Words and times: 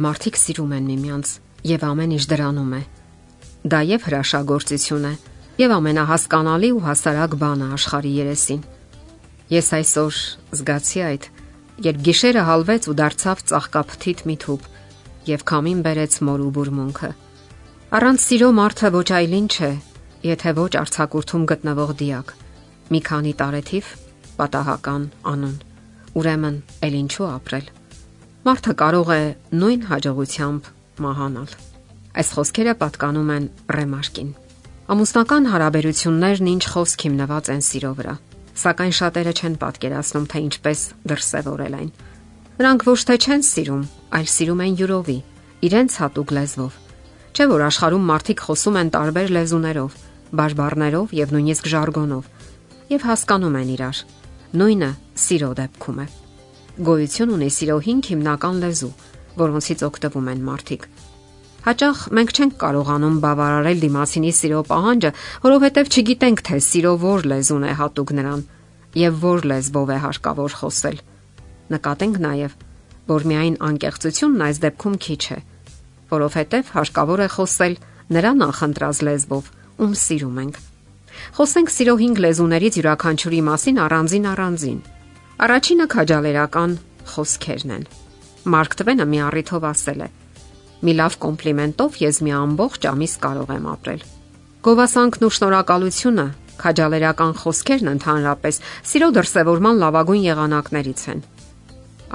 Մարդիկ 0.00 0.36
սիրում 0.40 0.70
են 0.78 0.86
միմյանց 0.88 1.30
եւ 1.68 1.82
ամեն 1.84 2.12
ինչ 2.16 2.24
դրանում 2.30 2.70
է։ 2.72 2.82
Դա 3.68 3.80
եւ 3.84 4.04
հրաշագործություն 4.08 5.02
է, 5.04 5.14
եւ 5.60 5.72
ամենահասկանալի 5.76 6.70
ու 6.72 6.84
հասարակ 6.86 7.34
բանը 7.42 7.66
աշխարհի 7.76 8.12
երեսին։ 8.16 8.62
Ես 9.50 9.68
այսօր 9.76 10.20
զգացի 10.56 11.02
այդ, 11.10 11.26
երբ 11.84 11.98
գիշերը 12.06 12.44
հալվեց 12.48 12.88
ու 12.88 12.94
դարձավ 13.00 13.42
ծաղկափթիթ 13.50 14.22
մի 14.30 14.36
թուփ 14.40 14.68
եւ 15.28 15.44
քամին 15.50 15.82
բերեց 15.84 16.16
մոր 16.30 16.44
ու 16.46 16.52
բուրմունքը։ 16.56 17.10
Առանց 18.00 18.24
սիրո 18.24 18.48
մարդը 18.56 18.90
ոչ 18.96 19.08
այլ 19.20 19.34
ինչ 19.40 19.54
է, 19.68 19.72
եթե 20.30 20.54
ոչ 20.60 20.72
արցակուրթում 20.80 21.44
գտնվող 21.50 21.92
դիակ։ 22.00 22.32
Մի 22.88 23.00
քանի 23.10 23.34
տարեթիվ 23.42 23.92
պատահական 24.40 25.04
անուն։ 25.34 25.60
Ուրեմն, 26.16 26.56
ել 26.88 26.98
ինչու 27.04 27.28
ապրել։ 27.34 27.68
Մարդը 28.40 28.72
կարող 28.80 29.10
է 29.12 29.22
նույն 29.52 29.82
հաջողությամբ 29.84 30.68
մահանալ։ 31.04 31.50
Այս 32.20 32.28
խոսքերը 32.36 32.72
պատկանում 32.80 33.32
են 33.34 33.48
Ռեմարկին։ 33.76 34.30
Ամուսնական 34.94 35.48
հարաբերություններն 35.52 36.48
ինչ 36.54 36.62
խոսք 36.72 37.04
հիմնված 37.04 37.50
են 37.52 37.60
սիրո 37.66 37.90
վրա, 37.98 38.14
սակայն 38.62 38.94
շատերը 38.96 39.34
չեն 39.36 39.58
պատկերացնում, 39.60 40.24
թե 40.32 40.42
ինչպես 40.46 40.84
դրսևորել 41.12 41.76
այն։ 41.80 41.90
Նրանք 42.64 42.86
ոչ 42.88 43.00
թե 43.10 43.18
չեն 43.20 43.44
սիրում, 43.50 43.84
այլ 44.16 44.32
սիրում 44.40 44.64
են 44.64 44.80
յուրովի, 44.80 45.18
իրենց 45.68 45.98
հատուկ 46.00 46.34
լեզվով։ 46.40 46.80
Չէ՞ 47.36 47.44
որ 47.52 47.66
աշխարհում 47.68 48.08
մարդիկ 48.08 48.44
խոսում 48.48 48.80
են 48.80 48.94
տարբեր 48.96 49.28
լեզուներով, 49.36 50.00
բաժբառներով 50.40 51.14
եւ 51.20 51.36
նույնիսկ 51.36 51.70
ժարգոնով 51.76 52.24
եւ 52.96 53.06
հասկանում 53.10 53.60
են 53.60 53.70
իրար։ 53.76 54.02
Նույնը 54.56 54.90
սիրո 55.28 55.52
դեպքում 55.60 56.00
է։ 56.00 56.29
Գոյություն 56.80 57.32
ունի 57.34 57.46
սիրո 57.52 57.74
5 57.84 58.06
հիմնական 58.08 58.60
լեզու, 58.62 58.88
որոնցից 59.36 59.82
օգտվում 59.84 60.28
են 60.32 60.38
մարդիկ։ 60.46 60.84
Հաճախ 61.66 61.98
մենք 62.16 62.30
չենք 62.32 62.54
կարողանում 62.62 63.16
բավարարել 63.20 63.82
դիմացինի 63.82 64.30
սիրո 64.38 64.60
պահանջը, 64.70 65.10
որովհետև 65.42 65.90
չգիտենք, 65.92 66.40
թե 66.48 66.60
սիրո 66.64 66.92
որ 67.02 67.26
լեզուն 67.32 67.66
է 67.68 67.74
հատուկ 67.80 68.12
նրան 68.16 68.44
եւ 68.96 69.18
որ 69.24 69.44
լեզվով 69.50 69.92
է 69.92 69.98
հարկավոր 70.04 70.56
խոսել։ 70.60 70.96
Նկատենք 71.76 72.16
նաեւ, 72.24 72.54
որ 73.12 73.26
միայն 73.28 73.58
անկեղծությունն 73.68 74.46
այս 74.48 74.62
դեպքում 74.64 74.96
քիչ 75.04 75.22
է, 75.36 75.38
որովհետև 76.16 76.72
հարկավոր 76.80 77.20
է 77.20 77.28
խոսել 77.36 77.76
նրա 78.16 78.32
նախընտրած 78.40 79.02
լեզվով, 79.10 79.52
ում 79.84 79.92
սիրում 80.00 80.40
ենք։ 80.48 80.64
Խոսենք 81.36 81.74
սիրո 81.76 81.94
5 82.00 82.24
լեզուներից 82.24 82.80
յուրաքանչյուրի 82.80 83.42
մասին 83.50 83.84
առանձին 83.84 84.32
առանձին։ 84.32 84.80
Առաջինը 85.40 85.84
քաջալերական 85.88 86.72
խոսքերն 87.08 87.70
են։ 87.72 87.84
Մարկ 88.52 88.74
Տվենը 88.76 89.04
մի 89.08 89.20
առիթով 89.24 89.62
ասել 89.70 90.00
է. 90.04 90.08
Մի 90.84 90.92
լավ 90.98 91.14
կոմպլիմենտով 91.22 91.94
ես 91.96 92.16
մի 92.26 92.32
ամբողջ 92.36 92.88
ամիս 92.90 93.14
կարող 93.22 93.52
եմ 93.54 93.68
ապրել։ 93.72 94.02
Գովասանքն 94.66 95.24
ու 95.24 95.30
շնորհակալությունը, 95.36 96.26
քաջալերական 96.60 97.32
խոսքերն 97.40 97.88
ընդհանրապես 97.94 98.60
սիրո 98.90 99.08
դրսևորման 99.16 99.80
լավագույն 99.80 100.26
եղանակներից 100.28 101.04
են։ 101.08 101.22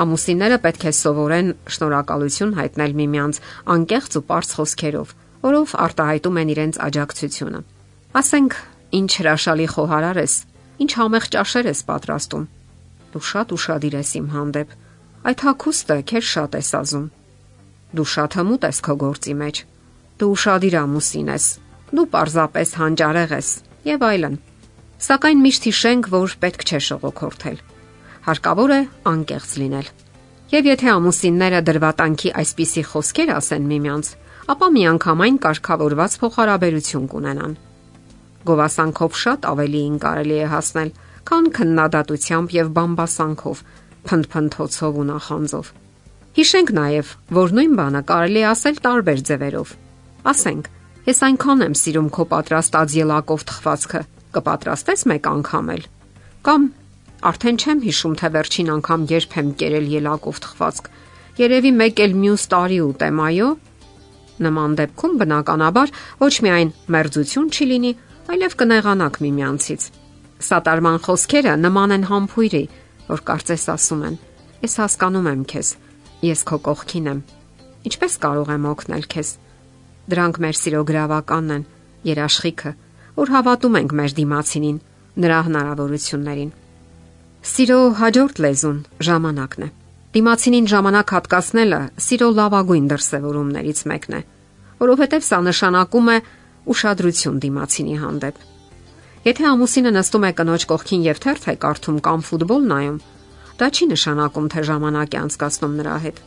Ամուսինները 0.05 0.59
պետք 0.67 0.85
է 0.85 0.93
սովորեն 1.01 1.49
շնորհակալություն 1.65 2.53
հայտնել 2.61 2.93
միմյանց 3.01 3.39
անկեղծ 3.73 4.19
ու 4.19 4.23
པարզ 4.29 4.51
խոսքերով, 4.59 5.15
որով 5.49 5.73
արտահայտում 5.87 6.37
են 6.45 6.53
իրենց 6.53 6.77
աջակցությունը։ 6.89 7.63
Ասենք, 8.21 8.59
ինչ 9.01 9.09
հրաշալի 9.17 9.67
խոհարար 9.73 10.21
ես, 10.21 10.35
ինչ 10.85 10.91
համեղ 10.99 11.27
ճաշեր 11.33 11.71
ես 11.73 11.83
պատրաստում 11.89 12.45
Դու 13.15 13.23
շատ 13.23 13.51
ուրախadir 13.55 13.93
ես 13.95 14.09
իմ 14.19 14.25
հանդեպ։ 14.35 14.71
Այդ 15.29 15.43
հակոստը 15.45 15.95
քեզ 16.11 16.25
շատ 16.35 16.55
է 16.59 16.59
սազում։ 16.69 17.05
Դու 17.95 18.07
շատ 18.11 18.35
հմուտ 18.39 18.65
ես 18.67 18.81
քո 18.87 18.95
գործի 19.03 19.35
մեջ։ 19.39 19.61
Դու 20.19 20.27
ուրախadir 20.35 20.75
ամուսին 20.81 21.29
ես։ 21.31 21.45
Դու 21.95 22.05
պարզապես 22.15 22.73
հանճարեղ 22.81 23.31
ես 23.35 23.49
եւ 23.87 24.03
այլն։ 24.09 24.35
Սակայն 25.05 25.39
միշտ 25.45 25.69
հիշենք, 25.69 26.09
որ 26.11 26.35
պետք 26.43 26.67
չէ 26.67 26.81
շողոքորթել։ 26.89 27.57
Հարկավոր 28.25 28.75
է 28.75 28.81
անկեղծ 29.15 29.55
լինել։ 29.63 29.89
Եվ 30.55 30.69
եթե 30.75 30.91
ամուսինները 30.91 31.59
դրվատանքի 31.71 32.35
այսպիսի 32.43 32.83
խոսքեր 32.91 33.31
ասեն 33.39 33.71
միմյանց, 33.71 34.11
ապա 34.55 34.67
միանգամայն 34.75 35.39
կարգավորված 35.45 36.19
փոխհարաբերություն 36.25 37.07
կունենան։ 37.15 37.55
Գովասանքով 38.45 39.19
շատ 39.23 39.47
ավելիին 39.55 39.99
կարելի 40.03 40.37
է 40.43 40.49
հասնել, 40.51 40.91
քան 41.25 41.47
քննադատությամբ 41.57 42.53
եւ 42.55 42.67
բամբասանքով, 42.75 43.61
փնփնթոցով 44.05 44.99
ու 45.01 45.05
նախանձով։ 45.09 45.71
Հիշենք 46.35 46.71
նաեւ, 46.75 47.11
որ 47.37 47.53
նույն 47.57 47.73
բանը 47.79 48.01
կարելի 48.11 48.41
ասել 48.51 48.79
տարբեր 48.85 49.21
ձևերով։ 49.29 49.69
Ասենք, 50.31 50.69
ես 51.09 51.21
այնքան 51.25 51.65
եմ 51.65 51.75
սիրում 51.81 52.09
քո 52.15 52.25
պատրաստած 52.35 52.95
ելակով 52.99 53.45
թխվածքը, 53.49 54.01
կպատրաստես 54.35 55.05
մեկ 55.11 55.29
անգամ 55.31 55.73
էլ։ 55.75 55.83
Կամ 56.45 56.69
արդեն 57.31 57.59
չեմ 57.65 57.83
հիշում, 57.87 58.15
թե 58.21 58.31
վերջին 58.35 58.71
անգամ 58.75 59.09
երբ 59.15 59.35
եմ 59.41 59.51
կերել 59.63 59.91
ելակով 59.95 60.41
թխվածք։ 60.45 60.89
Երևի 61.41 61.71
մեկ 61.81 62.05
էլ 62.05 62.17
մյուս 62.21 62.47
տարի 62.53 62.79
ուտեմ, 62.85 63.21
այո։ 63.25 63.51
Նման 64.45 64.79
դեպքում 64.83 65.19
բնականաբար 65.23 65.93
ոչ 66.21 66.33
միայն 66.45 66.73
մերձություն 66.95 67.51
չի 67.55 67.69
լինի, 67.73 67.93
այլև 68.35 68.57
կնեղանաք 68.61 69.23
միմյանցից։ 69.25 69.93
մի 69.95 70.04
Սատարման 70.43 70.97
խոսքերը 71.05 71.53
նման 71.61 71.95
են 71.95 72.05
համբույրի, 72.09 72.63
որ 73.07 73.21
կարծես 73.27 73.65
ասում 73.71 74.01
են. 74.09 74.15
Ես 74.65 74.73
հասկանում 74.81 75.29
եմ 75.31 75.43
քեզ, 75.51 75.69
ես 76.25 76.41
քո 76.49 76.57
կողքին 76.65 77.07
եմ։ 77.11 77.19
Ինչպես 77.87 78.17
կարող 78.25 78.51
եմ 78.55 78.65
օգնել 78.71 79.05
քեզ։ 79.15 79.29
Դրանք 80.11 80.39
մեր 80.43 80.57
սիրո 80.59 80.81
գրավականն 80.89 81.53
են, 81.55 81.63
երաշխիքը, 82.09 82.71
որ 83.15 83.31
հավատում 83.35 83.77
ենք 83.79 83.95
մեր 83.99 84.15
դիմացինին, 84.19 84.79
նրա 85.25 85.39
հնարավորություններին։ 85.47 86.51
Սիրո 87.45 87.79
հաջորդ 88.01 88.41
լեզուն 88.45 88.79
ժամանակն 89.07 89.65
է։ 89.65 89.69
Դիմացինին 90.15 90.67
ժամանակ 90.71 91.13
հատկացնելը 91.15 91.79
սիրո 92.05 92.27
լավագույն 92.39 92.89
դրսևորումներից 92.91 93.79
մեկն 93.91 94.17
է, 94.19 94.21
որովհետև 94.81 95.29
սա 95.29 95.39
նշանակում 95.45 96.11
է 96.15 96.17
ուշադրություն 96.75 97.41
դիմացինի 97.45 97.97
հանդեպ 98.01 98.43
Եթե 99.25 99.45
ամուսինը 99.49 99.91
նստում 99.95 100.25
է 100.27 100.29
կնոջ 100.37 100.63
կողքին 100.69 101.05
եւ 101.07 101.19
թերթ 101.23 101.45
է 101.49 101.53
կարդում 101.63 101.95
կամ 102.05 102.23
ֆուտբոլ 102.27 102.65
նայում, 102.69 102.97
դա 103.57 103.69
չի 103.73 103.85
նշանակում, 103.89 104.49
թե 104.53 104.61
ժամանակ 104.69 105.15
է 105.15 105.17
անցկացնում 105.21 105.73
նրա 105.79 105.95
հետ։ 106.03 106.19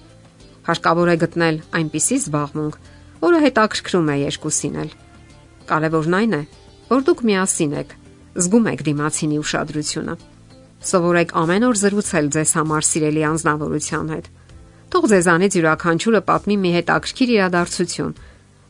Հարկավոր 0.67 1.13
է 1.13 1.15
գտնել 1.23 1.61
այնպիսի 1.79 2.19
զբաղմունք, 2.19 2.81
որը 3.23 3.39
հետաքրքրում 3.45 4.11
է 4.11 4.17
երկուսին 4.19 4.81
էլ։ 4.83 4.91
Կարևորն 5.71 6.19
այն 6.19 6.35
է, 6.35 6.43
որ 6.91 7.07
դուք 7.07 7.25
միասին 7.31 7.79
եք, 7.79 7.97
զգում 8.43 8.69
եք 8.75 8.85
դիմացինի 8.91 9.41
ուշադրությունը։ 9.47 10.19
Սովորեք 10.91 11.39
ամեն 11.39 11.71
օր 11.71 11.83
զրուցել 11.87 12.35
ձեզ 12.35 12.51
համար 12.59 12.89
սիրելի 12.91 13.27
անznավորության 13.31 14.15
հետ։ 14.19 14.31
Թող 14.91 15.11
ձեզանից 15.15 15.59
յուրաքանչյուրը 15.63 16.27
պատմի 16.35 16.63
մի 16.67 16.71
հետաքրքիր 16.83 17.35
իրադարձություն, 17.39 18.15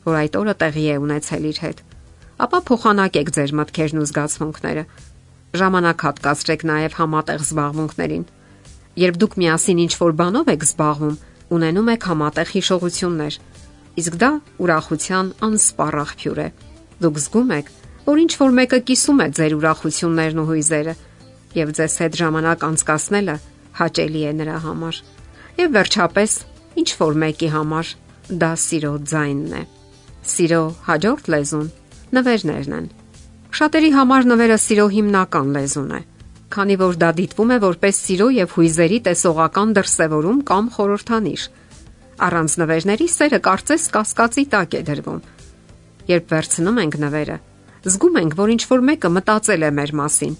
որ 0.09 0.25
այդ 0.25 0.41
օրը 0.43 0.55
տեղի 0.61 0.89
է 0.93 0.97
ունեցել 1.09 1.53
իր 1.53 1.61
հետ 1.65 1.88
ապա 2.39 2.59
փոխանակեք 2.69 3.31
ձեր 3.35 3.53
մտքերն 3.59 3.99
ու 3.99 4.07
զգացմունքները։ 4.09 4.83
Ժամանակ 5.59 6.03
հատկացրեք 6.07 6.63
նաև 6.69 6.97
համատեղ 6.99 7.43
զբաղմունքներին։ 7.49 8.25
Երբ 9.03 9.19
դուք 9.23 9.35
միասին 9.43 9.81
ինչ-որ 9.85 10.13
բանով 10.19 10.51
եք 10.55 10.67
զբաղվում, 10.69 11.17
ունենում 11.59 11.91
եք 11.95 12.07
համատեղ 12.09 12.53
հիշողություններ։ 12.55 13.39
Իսկ 13.99 14.15
դա 14.23 14.31
ուրախության 14.63 15.27
անսպառ 15.49 15.99
աղբյուր 16.03 16.39
է։ 16.39 16.49
Դուք 17.03 17.19
զգում 17.19 17.53
եք, 17.59 17.73
որ 18.09 18.23
ինչ-որ 18.23 18.55
մեկը 18.59 18.79
կիսում 18.89 19.19
է 19.19 19.29
ձեր 19.39 19.53
ուրախություններն 19.59 20.39
ու 20.43 20.47
հույզերը, 20.49 20.95
եւ 21.59 21.73
ձեզ 21.79 21.95
հետ 22.03 22.19
ժամանակ 22.23 22.65
անցկасնելը 22.69 23.37
հաճելի 23.79 24.23
է 24.29 24.33
նրա 24.39 24.59
համար։ 24.69 25.03
Եվ 25.59 25.75
վերջապես, 25.79 26.33
ինչ 26.79 26.89
որ 27.03 27.19
մեկի 27.25 27.51
համար 27.55 27.93
դա 28.43 28.51
սիրո 28.63 28.95
ձայնն 29.11 29.53
է։ 29.59 29.63
Սիրո 30.29 30.63
հաջորդ 30.89 31.31
լեզուն 31.35 31.69
նվերներն 32.17 32.75
են։ 32.79 32.87
Շատերի 33.59 33.91
համար 33.97 34.29
նվերը 34.29 34.59
սիրո 34.63 34.87
հիմնական 34.95 35.53
լեզուն 35.57 35.93
է, 35.99 36.01
քանի 36.55 36.77
որ 36.83 36.99
դա 37.03 37.11
դիտվում 37.19 37.53
է 37.55 37.59
որպես 37.65 38.01
սիրո 38.09 38.29
եւ 38.39 38.55
հույզերի 38.59 38.99
տեսողական 39.09 39.75
դրսևորում 39.79 40.39
կամ 40.49 40.71
խորհրդանիշ։ 40.77 41.45
Առանց 42.29 42.55
նվերների 42.63 43.09
սերը 43.15 43.41
կարծես 43.49 43.89
կասկածի 43.95 44.45
տակ 44.53 44.77
է 44.79 44.83
դրվում։ 44.89 45.21
Երբ 46.09 46.33
վերցնում 46.33 46.81
ենք 46.83 46.95
նվերը, 47.05 47.37
զգում 47.89 48.19
ենք, 48.19 48.33
որ 48.39 48.53
ինչ 48.55 48.63
որ 48.69 48.85
մեկը 48.89 49.11
մտածել 49.19 49.67
է 49.69 49.71
մեր 49.79 49.93
մասին, 49.99 50.35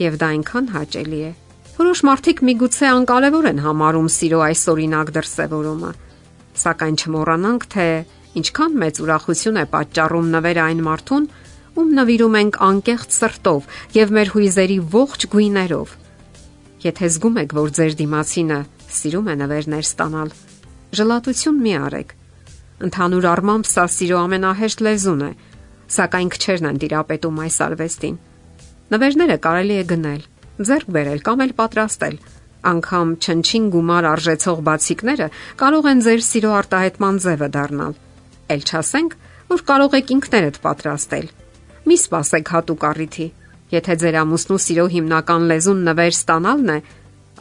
եւ 0.00 0.18
դա 0.20 0.28
այնքան 0.34 0.66
հաճելի 0.74 1.20
է։ 1.20 1.32
Որոշ 1.80 2.00
մարդիկ 2.10 2.40
միգուցե 2.44 2.86
անկարևոր 2.90 3.46
են 3.50 3.60
համարում 3.64 4.08
սիրո 4.12 4.40
այս 4.44 4.62
օրինակ 4.70 5.12
դրսևորումը, 5.16 5.92
սակայն 6.60 6.96
չմոռանանք, 7.00 7.66
թե 7.72 7.86
Ինչքան 8.30 8.74
մեծ 8.78 8.98
ուրախություն 9.02 9.56
է 9.58 9.64
պատճառում 9.70 10.26
նվերը 10.30 10.62
այն 10.62 10.80
մարդուն, 10.86 11.24
ում 11.80 11.88
նվիրում 11.98 12.36
ենք 12.40 12.58
անկեղծ 12.66 13.16
սրտով 13.16 13.68
եւ 13.96 14.12
մեր 14.16 14.28
հույզերի 14.34 14.76
ողջ 14.94 15.26
գույներով։ 15.32 15.94
Եթե 16.84 17.08
զգում 17.10 17.40
եք, 17.42 17.54
որ 17.58 17.72
ձեր 17.78 17.96
դիմացինը 18.00 18.58
սիրում 19.00 19.30
է 19.30 19.34
նվերներ 19.40 19.84
ստանալ, 19.86 20.30
ժլատություն 21.00 21.58
մի 21.64 21.74
արեք։ 21.80 22.14
Ընդհանուր 22.86 23.26
առմամբ 23.30 23.66
սա 23.70 23.84
սիրո 23.94 24.20
ամենահեշտ 24.20 24.84
լեզուն 24.86 25.24
է, 25.26 25.32
սակայն 25.90 26.30
քչերն 26.34 26.68
են 26.70 26.78
տիրապետում 26.80 27.40
այս 27.44 27.56
արվեստին։ 27.66 28.20
Նվերները 28.94 29.36
կարելի 29.46 29.76
է 29.80 29.84
գնել, 29.90 30.22
ձեռք 30.70 30.94
բերել 30.94 31.20
կամ 31.26 31.42
էլ 31.44 31.52
պատրաստել։ 31.60 32.16
Անկամ 32.70 33.12
չնչին 33.20 33.66
գումար 33.74 34.08
արժեցող 34.10 34.62
բացիկները 34.70 35.28
կարող 35.60 35.90
են 35.90 36.02
ձեր 36.06 36.24
սիրո 36.30 36.50
արտահայտման 36.60 37.20
ձևը 37.24 37.48
դառնալ։ 37.56 37.94
Էլ 38.50 38.62
չասենք, 38.66 39.12
որ 39.50 39.60
կարող 39.68 39.94
եք 40.00 40.08
ինքներդ 40.14 40.56
պատրաստել։ 40.64 41.26
Մի 41.86 41.96
սпасեք 42.00 42.50
հատուկ 42.54 42.86
առիթի։ 42.90 43.26
Եթե 43.70 43.94
ձեր 44.02 44.16
ամուսնու 44.20 44.60
սիրո 44.64 44.86
հիմնական 44.94 45.46
լեզուն 45.50 45.84
նվեր 45.86 46.14
ստանալն 46.16 46.72
է, 46.74 46.78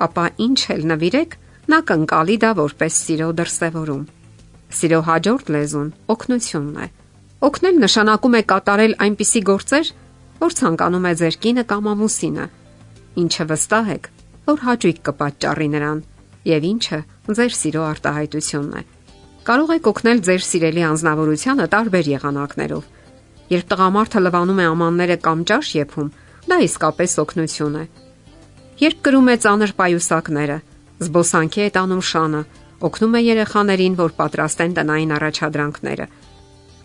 ապա 0.06 0.26
ինչ 0.46 0.60
էլ 0.76 0.84
նվիրեք, 0.92 1.32
նա 1.70 1.80
կընկալի 1.90 2.38
դա 2.44 2.52
որպես 2.60 3.00
սիրո 3.10 3.30
դրսևորում։ 3.40 4.04
Սիրո 4.80 5.00
հաջորդ 5.10 5.50
լեզուն 5.56 5.90
օգնությունն 6.14 6.78
է։ 6.86 6.88
Օգնել 7.50 7.82
նշանակում 7.86 8.38
է 8.38 8.42
կատարել 8.54 8.94
այնպիսի 9.06 9.42
գործեր, 9.50 9.92
որ 10.40 10.56
ցանկանում 10.60 11.10
է 11.10 11.14
ձեր 11.20 11.36
կինը 11.46 11.64
կամ 11.74 11.90
ամուսինը։ 11.94 12.46
Ինչը 13.24 13.46
վստահ 13.50 13.92
եք, 13.96 14.10
որ 14.50 14.64
հաճույք 14.70 15.02
կպատճառի 15.10 15.70
նրան, 15.74 16.00
եւ 16.54 16.70
ինչը 16.70 17.00
ձեր 17.40 17.56
սիրո 17.60 17.84
արտահայտությունն 17.90 18.78
է։ 18.80 18.84
Կարող 19.48 19.70
եք 19.78 19.88
օգնել 19.88 20.20
ձեր 20.28 20.42
սիրելի 20.44 20.82
անznավորությանը 20.84 21.66
տարբեր 21.72 22.08
եղանակներով։ 22.12 22.84
Երբ 23.50 23.70
տղամարդը 23.72 24.22
լվանում 24.26 24.60
է 24.60 24.66
ամանները 24.70 25.18
կամ 25.26 25.40
ճաշ 25.50 25.70
եփում, 25.80 26.10
դա 26.50 26.58
իսկապես 26.68 27.16
օգնություն 27.24 27.78
է։ 27.80 27.84
Երբ 28.84 29.00
կրում 29.08 29.30
է 29.32 29.36
ծանր 29.46 29.74
պայուսակները, 29.80 30.58
զբոսանքի 31.00 31.62
է 31.64 31.70
տանում 31.80 32.04
շանը, 32.10 32.42
օգնում 32.90 33.16
է 33.16 33.22
երեխաներին, 33.30 33.98
որ 34.00 34.12
պատրաստեն 34.20 34.76
տնային 34.80 35.16
առաջադրանքները։ 35.20 36.06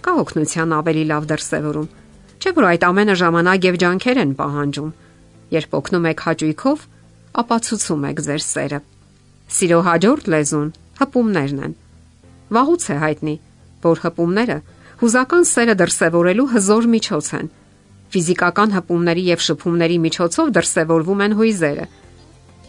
Կա 0.05 0.13
օգնության 0.25 0.75
ավելի 0.79 1.05
լավ 1.11 1.29
դրսևորում, 1.35 1.93
չէ՞ 2.39 2.51
որ 2.55 2.67
այդ 2.71 2.83
ամենը 2.95 3.15
ժամանակ 3.25 3.69
եւ 3.69 3.79
ջանքեր 3.83 4.19
են 4.25 4.35
պահանջում։ 4.39 4.91
Երբ 5.55 5.79
օգնում 5.79 6.09
եք 6.15 6.25
հաճույքով, 6.25 6.89
ապացուցում 7.45 8.05
եք 8.15 8.19
ձեր 8.25 8.43
սերը։ 8.45 8.81
Սիրո 9.55 9.81
հաջորդ 9.91 10.29
լեզուն 10.35 10.69
հպումներն 10.99 11.65
են 11.65 11.75
Վաղուց 12.55 12.85
է 12.95 12.97
հայտնի, 13.05 13.35
որ 13.85 14.01
հպումները 14.05 14.59
հուզական 15.01 15.45
սերը 15.51 15.75
դրսևորելու 15.81 16.49
հզոր 16.55 16.85
միջոց 16.95 17.29
են։ 17.39 17.49
Ֆիզիկական 18.15 18.75
հպումների 18.77 19.25
եւ 19.35 19.41
շփումների 19.45 19.97
միջոցով 20.05 20.53
դրսևորվում 20.55 21.23
են 21.25 21.35
հույզերը։ 21.39 21.87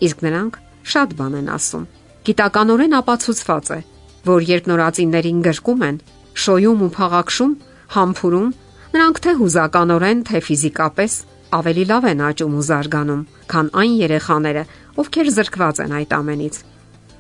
Իսկ 0.06 0.24
նրանք 0.26 0.58
շատ 0.96 1.16
բան 1.20 1.38
են 1.40 1.52
ասում։ 1.56 1.86
Գիտականորեն 2.26 2.98
ապացուցված 3.00 3.72
է, 3.76 3.80
որ 4.26 4.48
երբ 4.50 4.70
նորածիններին 4.72 5.40
գրկում 5.46 5.86
են, 5.86 5.98
շոյում 6.46 6.82
ու 6.86 6.92
փաղաքշում, 6.98 7.54
համբուրում, 7.96 8.50
նրանք 8.96 9.18
թե 9.26 9.32
հուզականորեն, 9.40 10.24
թե 10.26 10.42
ֆիզիկապես 10.50 11.14
ավելի 11.56 11.84
լավ 11.92 12.08
են 12.12 12.24
աճում 12.26 12.56
ու 12.58 12.66
զարգանում, 12.70 13.26
քան 13.52 13.68
այն 13.82 13.94
երեխաները, 14.02 14.64
ովքեր 15.04 15.28
զրկված 15.36 15.82
են 15.86 15.94
այդ 16.00 16.16
ամենից։ 16.18 16.56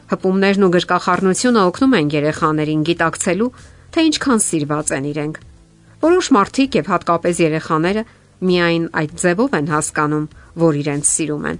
Հպումներն 0.05 0.65
ու 0.65 0.71
գրկախառնությունը 0.75 1.61
օգնում 1.65 1.93
են 1.99 2.09
երեխաներին 2.13 2.81
գիտակցելու, 2.89 3.49
թե 3.95 4.03
ինչքան 4.05 4.41
սիրված 4.45 4.91
են 4.95 5.05
իրենք։ 5.11 5.37
Որոշ 6.05 6.27
մարդիկ 6.35 6.75
եւ 6.77 6.89
հատկապես 6.93 7.39
երեխաները 7.41 8.03
միայն 8.45 8.85
այդ 9.01 9.15
ձևով 9.21 9.55
են 9.59 9.69
հասկանում, 9.73 10.27
որ 10.61 10.77
իրենց 10.81 11.05
սիրում 11.09 11.47
են։ 11.49 11.57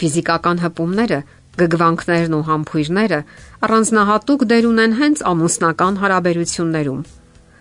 Ֆիզիկական 0.00 0.62
հպումները, 0.64 1.18
գգվանքներն 1.60 2.36
ու 2.38 2.44
համբույրները 2.48 3.18
առանձնահատուկ 3.66 4.44
դեր 4.50 4.68
ունեն 4.70 4.94
հենց 5.00 5.22
ամուսնական 5.30 5.98
հարաբերություններում։ 6.00 7.02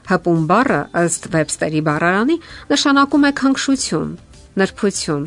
Հպում 0.09 0.45
բառը 0.49 0.79
ըստ 1.03 1.27
Webster-ի 1.33 1.81
բառարանի 1.89 2.37
նշանակում 2.69 3.27
է 3.29 3.31
քնքշություն, 3.41 4.13
նրբություն, 4.61 5.25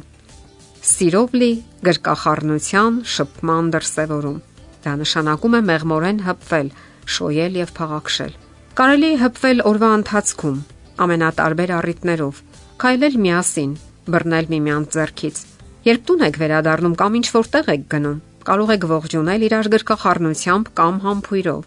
սիրով 0.92 1.36
լի 1.42 1.52
գրկախառնության, 1.90 2.96
շփման 3.16 3.70
դրսևորում։ 3.76 4.40
Դա 4.82 4.92
նշանակում 4.98 5.54
է 5.58 5.60
մեղմորեն 5.68 6.20
հպվել, 6.26 6.68
շոյել 7.16 7.58
եւ 7.60 7.72
փաղաքշել։ 7.76 8.32
Կարելի 8.78 9.08
է 9.12 9.18
հպվել 9.22 9.62
օրվա 9.70 9.90
ընթացքում, 9.98 10.58
ամենատարբեր 11.06 11.72
առիթներով, 11.78 12.40
քայլել 12.82 13.16
միասին, 13.22 13.72
բռնել 14.12 14.46
միմյանց 14.52 14.96
ձեռքից։ 14.96 15.40
Երբ 15.86 16.04
տուն 16.08 16.24
եք 16.26 16.36
վերադառնում 16.42 16.96
կամ 17.02 17.18
ինչ 17.20 17.26
որտեղ 17.36 17.70
եք 17.72 17.84
գնում, 17.94 18.18
կարող 18.48 18.72
եք 18.74 18.86
ողջունել 18.92 19.44
իրար 19.46 19.68
գրկախառնությամբ 19.72 20.70
կամ 20.78 21.00
համբույրով։ 21.06 21.62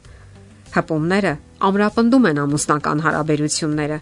Հպումները 0.75 1.33
ամրապնդում 1.69 2.27
են 2.31 2.41
ամուսնական 2.45 3.03
հարաբերությունները, 3.05 3.99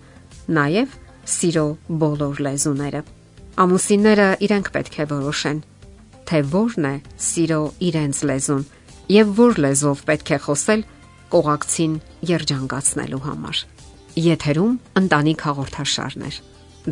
նաև 0.58 0.96
սիրո 1.34 1.66
բոլոր 2.02 2.42
լեզուները։ 2.48 3.02
Ամուսինները 3.64 4.28
իրենք 4.48 4.72
պետք 4.74 4.96
է 5.04 5.06
որոշեն, 5.14 5.60
թե 6.30 6.40
որն 6.54 6.88
է 6.90 6.96
սիրո 7.28 7.62
իրենց 7.90 8.22
լեզուն 8.32 8.64
եւ 9.12 9.36
որ 9.38 9.62
լեզվով 9.66 10.04
պետք 10.08 10.34
է 10.34 10.40
խոսել 10.48 10.84
կողակցին 11.34 11.94
երջանկացնելու 12.30 13.24
համար։ 13.28 13.62
Եթերում 14.24 14.74
ընտանիք 15.04 15.46
հաղորդաշարն 15.48 16.28
է։ 16.28 16.32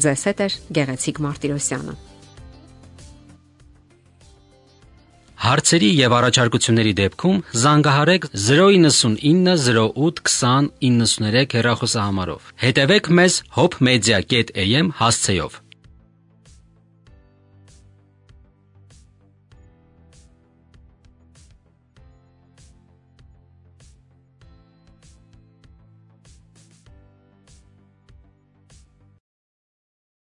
Ձեզ 0.02 0.24
հետ 0.30 0.40
է 0.42 0.48
Գեղեցիկ 0.78 1.22
Մարտիրոսյանը։ 1.26 1.96
Հարցերի 5.42 5.88
եւ 5.98 6.14
առաջարկությունների 6.18 6.92
դեպքում 7.00 7.38
զանգահարեք 7.62 8.28
099 8.44 9.56
08 9.66 10.22
20 10.30 10.70
93 10.86 11.58
հեռախոսահամարով։ 11.58 12.54
Հետևեք 12.62 13.10
մեզ 13.20 13.42
hopmedia.am 13.58 14.94
հասցեով։ 15.02 15.58